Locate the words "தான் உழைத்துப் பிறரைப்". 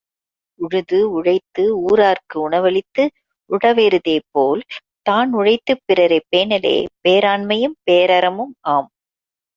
5.05-6.29